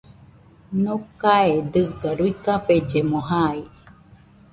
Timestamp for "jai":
3.29-3.59